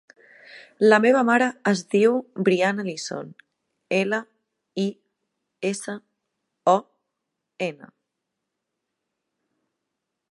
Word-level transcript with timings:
La 0.91 0.97
meva 1.01 1.19
mare 1.25 1.49
es 1.71 1.81
diu 1.95 2.15
Brianna 2.47 2.85
Lison: 2.87 3.29
ela, 3.97 4.21
i, 4.85 4.87
essa, 5.71 5.95
o, 6.75 6.77
ena. 7.69 7.93